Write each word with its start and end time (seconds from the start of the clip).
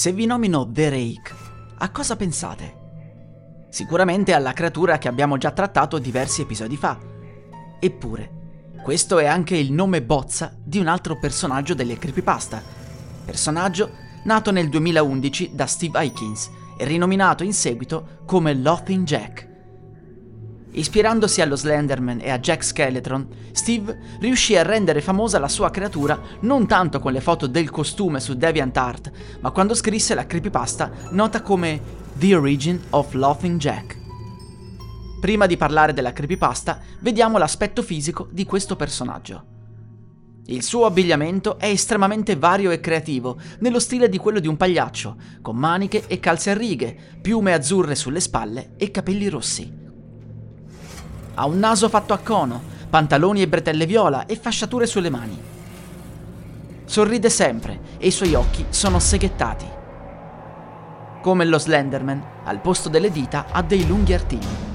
Se 0.00 0.12
vi 0.12 0.24
nomino 0.24 0.66
The 0.66 0.88
Rake, 0.88 1.34
a 1.76 1.90
cosa 1.90 2.16
pensate? 2.16 3.66
Sicuramente 3.68 4.32
alla 4.32 4.54
creatura 4.54 4.96
che 4.96 5.08
abbiamo 5.08 5.36
già 5.36 5.50
trattato 5.50 5.98
diversi 5.98 6.40
episodi 6.40 6.78
fa. 6.78 6.98
Eppure, 7.78 8.30
questo 8.82 9.18
è 9.18 9.26
anche 9.26 9.58
il 9.58 9.72
nome 9.72 10.00
bozza 10.00 10.56
di 10.56 10.78
un 10.78 10.86
altro 10.86 11.18
personaggio 11.18 11.74
delle 11.74 11.98
creepypasta. 11.98 12.62
Personaggio 13.26 13.90
nato 14.24 14.50
nel 14.50 14.70
2011 14.70 15.50
da 15.52 15.66
Steve 15.66 15.98
Aikins 15.98 16.50
e 16.78 16.86
rinominato 16.86 17.44
in 17.44 17.52
seguito 17.52 18.20
come 18.24 18.54
Laughing 18.54 19.04
Jack. 19.04 19.49
Ispirandosi 20.72 21.40
allo 21.40 21.56
Slenderman 21.56 22.20
e 22.22 22.30
a 22.30 22.38
Jack 22.38 22.62
Skeleton, 22.62 23.26
Steve 23.50 23.98
riuscì 24.20 24.56
a 24.56 24.62
rendere 24.62 25.00
famosa 25.00 25.40
la 25.40 25.48
sua 25.48 25.70
creatura 25.70 26.20
non 26.40 26.68
tanto 26.68 27.00
con 27.00 27.12
le 27.12 27.20
foto 27.20 27.48
del 27.48 27.70
costume 27.70 28.20
su 28.20 28.34
DeviantArt, 28.34 29.10
ma 29.40 29.50
quando 29.50 29.74
scrisse 29.74 30.14
la 30.14 30.26
creepypasta 30.26 30.90
nota 31.10 31.42
come 31.42 31.80
The 32.14 32.36
Origin 32.36 32.80
of 32.90 33.14
Laughing 33.14 33.58
Jack. 33.58 33.98
Prima 35.20 35.46
di 35.46 35.56
parlare 35.56 35.92
della 35.92 36.12
creepypasta, 36.12 36.80
vediamo 37.00 37.36
l'aspetto 37.36 37.82
fisico 37.82 38.28
di 38.30 38.44
questo 38.44 38.76
personaggio. 38.76 39.44
Il 40.46 40.62
suo 40.62 40.86
abbigliamento 40.86 41.58
è 41.58 41.66
estremamente 41.66 42.36
vario 42.36 42.70
e 42.70 42.80
creativo, 42.80 43.38
nello 43.58 43.78
stile 43.80 44.08
di 44.08 44.18
quello 44.18 44.40
di 44.40 44.48
un 44.48 44.56
pagliaccio, 44.56 45.16
con 45.42 45.56
maniche 45.56 46.04
e 46.06 46.20
calze 46.20 46.50
a 46.50 46.54
righe, 46.54 46.96
piume 47.20 47.52
azzurre 47.52 47.94
sulle 47.94 48.20
spalle 48.20 48.72
e 48.76 48.90
capelli 48.90 49.28
rossi. 49.28 49.79
Ha 51.34 51.46
un 51.46 51.58
naso 51.58 51.88
fatto 51.88 52.12
a 52.12 52.18
cono, 52.18 52.60
pantaloni 52.90 53.40
e 53.40 53.48
bretelle 53.48 53.86
viola 53.86 54.26
e 54.26 54.36
fasciature 54.36 54.86
sulle 54.86 55.10
mani. 55.10 55.38
Sorride 56.84 57.30
sempre 57.30 57.80
e 57.98 58.08
i 58.08 58.10
suoi 58.10 58.34
occhi 58.34 58.66
sono 58.68 58.98
seghettati. 58.98 59.64
Come 61.22 61.44
lo 61.44 61.58
Slenderman, 61.58 62.22
al 62.44 62.60
posto 62.60 62.88
delle 62.88 63.12
dita 63.12 63.46
ha 63.52 63.62
dei 63.62 63.86
lunghi 63.86 64.12
artigli. 64.12 64.68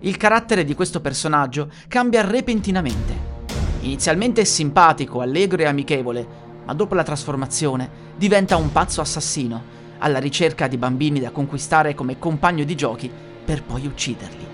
Il 0.00 0.16
carattere 0.16 0.64
di 0.64 0.74
questo 0.74 1.00
personaggio 1.00 1.68
cambia 1.88 2.22
repentinamente. 2.22 3.32
Inizialmente 3.80 4.40
è 4.40 4.44
simpatico, 4.44 5.20
allegro 5.20 5.60
e 5.60 5.66
amichevole, 5.66 6.26
ma 6.64 6.72
dopo 6.72 6.94
la 6.94 7.02
trasformazione 7.02 8.12
diventa 8.16 8.56
un 8.56 8.72
pazzo 8.72 9.02
assassino, 9.02 9.72
alla 9.98 10.18
ricerca 10.18 10.66
di 10.68 10.78
bambini 10.78 11.20
da 11.20 11.30
conquistare 11.30 11.94
come 11.94 12.18
compagno 12.18 12.64
di 12.64 12.74
giochi 12.74 13.10
per 13.44 13.62
poi 13.62 13.86
ucciderli 13.86 14.53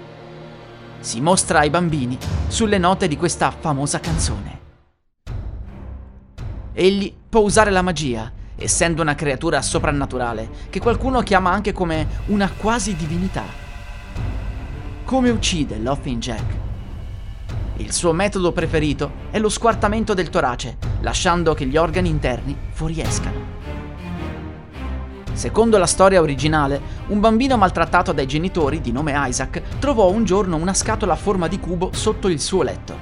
si 1.01 1.21
mostra 1.21 1.61
ai 1.61 1.71
bambini 1.71 2.17
sulle 2.49 2.79
note 2.79 3.09
di 3.09 3.17
questa 3.17 3.51
famosa 3.51 4.01
canzone. 4.01 4.59
Egli 6.73 7.13
può 7.29 7.41
usare 7.41 7.71
la 7.71 7.83
magia, 7.83 8.31
essendo 8.57 9.03
una 9.03 9.15
creatura 9.15 9.61
soprannaturale, 9.63 10.49
che 10.71 10.79
qualcuno 10.79 11.21
chiama 11.23 11.51
anche 11.51 11.73
come 11.73 12.07
una 12.27 12.51
quasi 12.51 12.95
divinità. 12.95 13.45
Come 15.05 15.31
uccide 15.31 15.79
Laughing 15.79 16.21
Jack? 16.21 16.55
Il 17.77 17.93
suo 17.93 18.13
metodo 18.13 18.53
preferito 18.53 19.13
è 19.31 19.39
lo 19.39 19.49
squartamento 19.49 20.15
del 20.15 20.29
torace, 20.29 20.77
lasciando 21.01 21.55
che 21.55 21.67
gli 21.67 21.77
organi 21.77 22.11
interni 22.11 22.57
fuoriescano. 22.73 23.60
Secondo 25.33 25.79
la 25.79 25.87
storia 25.87 26.21
originale, 26.21 26.81
un 27.09 27.21
bambino 27.21 27.57
maltrattato 27.57 28.13
dai 28.13 28.27
genitori, 28.27 28.81
di 28.81 28.93
nome 28.93 29.15
Isaac, 29.17 29.63
trovò 29.79 30.11
un 30.11 30.25
giorno 30.25 30.57
una 30.57 30.75
scatola 30.75 31.15
a 31.15 31.17
forma 31.17 31.49
di 31.49 31.59
cubo 31.59 31.91
sotto 31.93 32.29
il 32.29 32.41
suo 32.41 32.63
letto. 32.63 32.95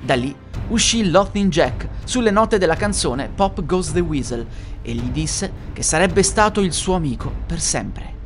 Da 0.00 0.14
lì 0.14 0.34
uscì 0.68 1.10
Laughing 1.10 1.50
Jack 1.50 1.88
sulle 2.04 2.30
note 2.30 2.58
della 2.58 2.76
canzone 2.76 3.30
Pop 3.34 3.64
Goes 3.64 3.92
the 3.92 4.00
Weasel 4.00 4.46
e 4.82 4.92
gli 4.92 5.10
disse 5.10 5.52
che 5.72 5.82
sarebbe 5.82 6.22
stato 6.22 6.60
il 6.60 6.72
suo 6.72 6.94
amico 6.94 7.32
per 7.46 7.60
sempre. 7.60 8.16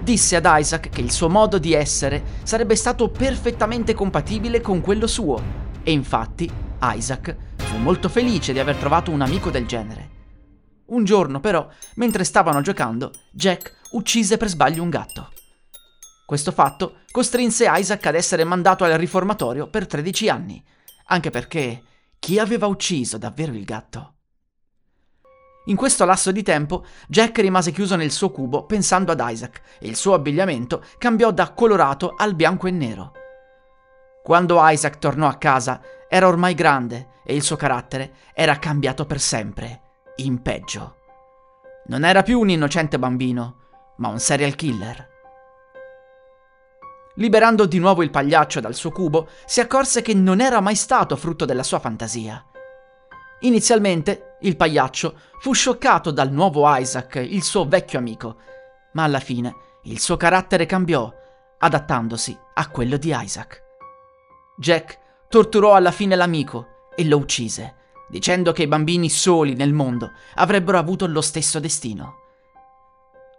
Disse 0.00 0.36
ad 0.36 0.46
Isaac 0.48 0.88
che 0.88 1.00
il 1.00 1.10
suo 1.10 1.28
modo 1.28 1.58
di 1.58 1.72
essere 1.72 2.22
sarebbe 2.42 2.76
stato 2.76 3.08
perfettamente 3.08 3.92
compatibile 3.92 4.60
con 4.60 4.80
quello 4.80 5.06
suo 5.06 5.42
e 5.82 5.92
infatti 5.92 6.50
Isaac 6.80 7.36
fu 7.56 7.76
molto 7.78 8.08
felice 8.08 8.52
di 8.52 8.58
aver 8.58 8.76
trovato 8.76 9.10
un 9.10 9.20
amico 9.20 9.50
del 9.50 9.66
genere. 9.66 10.15
Un 10.86 11.04
giorno, 11.04 11.40
però, 11.40 11.68
mentre 11.94 12.22
stavano 12.22 12.60
giocando, 12.60 13.10
Jack 13.30 13.74
uccise 13.92 14.36
per 14.36 14.48
sbaglio 14.48 14.82
un 14.82 14.90
gatto. 14.90 15.32
Questo 16.24 16.52
fatto 16.52 16.98
costrinse 17.10 17.66
Isaac 17.68 18.06
ad 18.06 18.14
essere 18.14 18.44
mandato 18.44 18.84
al 18.84 18.92
riformatorio 18.92 19.68
per 19.68 19.86
13 19.86 20.28
anni, 20.28 20.64
anche 21.06 21.30
perché 21.30 21.82
chi 22.20 22.38
aveva 22.38 22.66
ucciso 22.66 23.18
davvero 23.18 23.52
il 23.52 23.64
gatto? 23.64 24.12
In 25.66 25.76
questo 25.76 26.04
lasso 26.04 26.30
di 26.30 26.44
tempo, 26.44 26.84
Jack 27.08 27.38
rimase 27.40 27.72
chiuso 27.72 27.96
nel 27.96 28.12
suo 28.12 28.30
cubo 28.30 28.66
pensando 28.66 29.10
ad 29.10 29.22
Isaac 29.24 29.60
e 29.80 29.88
il 29.88 29.96
suo 29.96 30.14
abbigliamento 30.14 30.84
cambiò 30.98 31.32
da 31.32 31.52
colorato 31.52 32.14
al 32.16 32.36
bianco 32.36 32.68
e 32.68 32.70
nero. 32.70 33.12
Quando 34.22 34.60
Isaac 34.60 34.98
tornò 34.98 35.26
a 35.26 35.34
casa, 35.34 35.80
era 36.08 36.28
ormai 36.28 36.54
grande 36.54 37.08
e 37.24 37.34
il 37.34 37.42
suo 37.42 37.56
carattere 37.56 38.14
era 38.32 38.58
cambiato 38.60 39.04
per 39.06 39.20
sempre 39.20 39.80
in 40.16 40.42
peggio. 40.42 40.96
Non 41.86 42.04
era 42.04 42.22
più 42.22 42.40
un 42.40 42.48
innocente 42.48 42.98
bambino, 42.98 43.56
ma 43.98 44.08
un 44.08 44.18
serial 44.18 44.54
killer. 44.54 45.14
Liberando 47.14 47.66
di 47.66 47.78
nuovo 47.78 48.02
il 48.02 48.10
pagliaccio 48.10 48.60
dal 48.60 48.74
suo 48.74 48.90
cubo, 48.90 49.28
si 49.46 49.60
accorse 49.60 50.02
che 50.02 50.14
non 50.14 50.40
era 50.40 50.60
mai 50.60 50.74
stato 50.74 51.16
frutto 51.16 51.44
della 51.44 51.62
sua 51.62 51.78
fantasia. 51.78 52.44
Inizialmente 53.40 54.36
il 54.40 54.56
pagliaccio 54.56 55.18
fu 55.40 55.52
scioccato 55.52 56.10
dal 56.10 56.30
nuovo 56.30 56.64
Isaac, 56.66 57.16
il 57.16 57.42
suo 57.42 57.66
vecchio 57.66 57.98
amico, 57.98 58.36
ma 58.92 59.04
alla 59.04 59.20
fine 59.20 59.54
il 59.84 60.00
suo 60.00 60.16
carattere 60.16 60.66
cambiò, 60.66 61.12
adattandosi 61.58 62.36
a 62.54 62.68
quello 62.68 62.96
di 62.96 63.14
Isaac. 63.14 63.62
Jack 64.58 64.98
torturò 65.28 65.74
alla 65.74 65.90
fine 65.90 66.16
l'amico 66.16 66.88
e 66.94 67.04
lo 67.04 67.18
uccise 67.18 67.74
dicendo 68.08 68.52
che 68.52 68.62
i 68.62 68.68
bambini 68.68 69.08
soli 69.08 69.54
nel 69.54 69.72
mondo 69.72 70.12
avrebbero 70.34 70.78
avuto 70.78 71.06
lo 71.06 71.20
stesso 71.20 71.58
destino. 71.58 72.24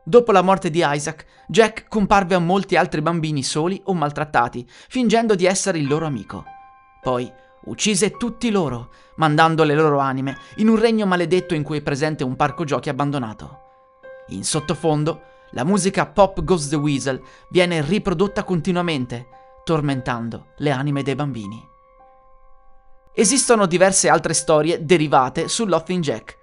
Dopo 0.04 0.32
la 0.32 0.42
morte 0.42 0.70
di 0.70 0.82
Isaac, 0.86 1.26
Jack 1.48 1.88
comparve 1.90 2.36
a 2.36 2.40
molti 2.40 2.78
altri 2.78 3.02
bambini 3.02 3.44
soli 3.44 3.82
o 3.86 3.94
maltrattati, 3.94 4.66
fingendo 4.88 5.36
di 5.36 5.46
essere 5.46 5.80
il 5.80 5.88
loro 5.88 6.06
amico. 6.06 6.46
Poi 7.02 7.30
uccise 7.66 8.12
tutti 8.12 8.50
loro, 8.50 8.92
mandando 9.18 9.64
le 9.64 9.76
loro 9.76 10.00
anime 10.00 10.38
in 10.58 10.70
un 10.70 10.80
regno 10.80 11.06
maledetto 11.06 11.56
in 11.56 11.64
cui 11.64 11.80
è 11.80 11.82
presente 11.82 12.24
un 12.24 12.38
parco 12.38 12.64
giochi 12.64 12.88
abbandonato. 12.88 13.60
In 14.30 14.46
sottofondo, 14.46 15.22
la 15.52 15.66
musica 15.66 16.06
Pop 16.06 16.44
Goes 16.44 16.70
the 16.70 16.76
Weasel 16.76 17.22
viene 17.50 17.82
riprodotta 17.82 18.44
continuamente, 18.44 19.28
tormentando 19.64 20.54
le 20.58 20.72
anime 20.72 21.04
dei 21.04 21.16
bambini. 21.16 21.76
Esistono 23.20 23.66
diverse 23.66 24.10
altre 24.10 24.36
storie 24.36 24.86
derivate 24.86 25.48
su 25.48 25.66
Laughing 25.66 26.04
Jack. 26.04 26.38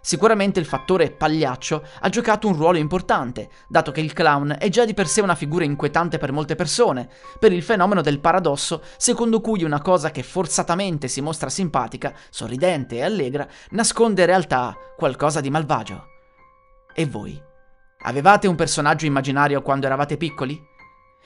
Sicuramente 0.00 0.60
il 0.60 0.64
fattore 0.64 1.10
pagliaccio 1.10 1.82
ha 1.98 2.08
giocato 2.08 2.46
un 2.46 2.54
ruolo 2.54 2.78
importante, 2.78 3.50
dato 3.66 3.90
che 3.90 4.00
il 4.00 4.12
clown 4.12 4.54
è 4.56 4.68
già 4.68 4.84
di 4.84 4.94
per 4.94 5.08
sé 5.08 5.22
una 5.22 5.34
figura 5.34 5.64
inquietante 5.64 6.18
per 6.18 6.30
molte 6.30 6.54
persone, 6.54 7.08
per 7.40 7.52
il 7.52 7.64
fenomeno 7.64 8.00
del 8.00 8.20
paradosso 8.20 8.80
secondo 8.96 9.40
cui 9.40 9.64
una 9.64 9.82
cosa 9.82 10.12
che 10.12 10.22
forzatamente 10.22 11.08
si 11.08 11.20
mostra 11.20 11.50
simpatica, 11.50 12.14
sorridente 12.30 12.98
e 12.98 13.02
allegra, 13.02 13.48
nasconde 13.70 14.20
in 14.20 14.28
realtà 14.28 14.76
qualcosa 14.96 15.40
di 15.40 15.50
malvagio. 15.50 16.04
E 16.94 17.06
voi? 17.06 17.42
Avevate 18.02 18.46
un 18.46 18.54
personaggio 18.54 19.04
immaginario 19.04 19.62
quando 19.62 19.86
eravate 19.86 20.16
piccoli? 20.16 20.69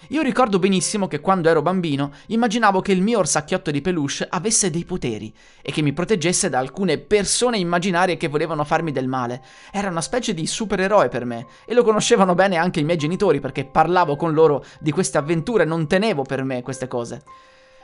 Io 0.08 0.20
ricordo 0.20 0.58
benissimo 0.58 1.08
che 1.08 1.20
quando 1.20 1.48
ero 1.48 1.62
bambino 1.62 2.12
immaginavo 2.26 2.80
che 2.80 2.92
il 2.92 3.00
mio 3.00 3.20
orsacchiotto 3.20 3.70
di 3.70 3.80
peluche 3.80 4.26
avesse 4.28 4.68
dei 4.68 4.84
poteri 4.84 5.32
e 5.62 5.72
che 5.72 5.80
mi 5.80 5.94
proteggesse 5.94 6.50
da 6.50 6.58
alcune 6.58 6.98
persone 6.98 7.56
immaginarie 7.56 8.18
che 8.18 8.28
volevano 8.28 8.64
farmi 8.64 8.92
del 8.92 9.08
male. 9.08 9.42
Era 9.72 9.88
una 9.88 10.02
specie 10.02 10.34
di 10.34 10.46
supereroe 10.46 11.08
per 11.08 11.24
me 11.24 11.46
e 11.64 11.72
lo 11.72 11.82
conoscevano 11.82 12.34
bene 12.34 12.56
anche 12.56 12.80
i 12.80 12.84
miei 12.84 12.98
genitori 12.98 13.40
perché 13.40 13.64
parlavo 13.64 14.16
con 14.16 14.34
loro 14.34 14.62
di 14.78 14.90
queste 14.90 15.16
avventure, 15.16 15.64
non 15.64 15.86
tenevo 15.86 16.22
per 16.22 16.44
me 16.44 16.62
queste 16.62 16.86
cose. 16.86 17.22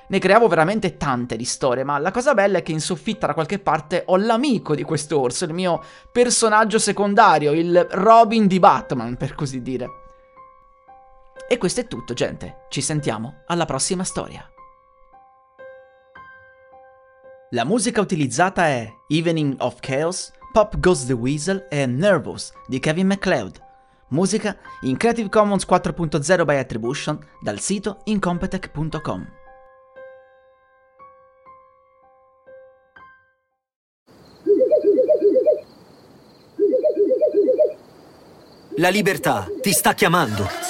Ne 0.08 0.18
creavo 0.18 0.48
veramente 0.48 0.96
tante 0.96 1.36
di 1.36 1.44
storie, 1.44 1.84
ma 1.84 1.96
la 1.98 2.10
cosa 2.10 2.34
bella 2.34 2.58
è 2.58 2.62
che 2.62 2.72
in 2.72 2.80
soffitta 2.80 3.28
da 3.28 3.34
qualche 3.34 3.60
parte 3.60 4.02
ho 4.06 4.16
l'amico 4.16 4.74
di 4.74 4.82
questo 4.82 5.20
orso, 5.20 5.44
il 5.44 5.54
mio 5.54 5.80
personaggio 6.10 6.80
secondario, 6.80 7.52
il 7.52 7.86
Robin 7.92 8.46
di 8.46 8.58
Batman, 8.58 9.16
per 9.16 9.34
così 9.36 9.62
dire. 9.62 10.09
E 11.52 11.58
questo 11.58 11.80
è 11.80 11.88
tutto, 11.88 12.14
gente. 12.14 12.66
Ci 12.68 12.80
sentiamo 12.80 13.42
alla 13.46 13.64
prossima 13.64 14.04
storia. 14.04 14.48
La 17.50 17.64
musica 17.64 18.00
utilizzata 18.00 18.66
è 18.68 18.88
Evening 19.08 19.56
of 19.58 19.80
Chaos, 19.80 20.30
Pop 20.52 20.78
Goes 20.78 21.06
the 21.06 21.12
Weasel 21.12 21.66
e 21.68 21.86
Nervous 21.86 22.52
di 22.68 22.78
Kevin 22.78 23.08
MacLeod. 23.08 23.60
Musica 24.10 24.56
in 24.82 24.96
Creative 24.96 25.28
Commons 25.28 25.66
4.0 25.66 26.44
by 26.44 26.54
Attribution 26.54 27.18
dal 27.42 27.58
sito 27.58 28.02
incompetech.com. 28.04 29.26
La 38.76 38.88
libertà 38.88 39.48
ti 39.60 39.72
sta 39.72 39.94
chiamando. 39.94 40.69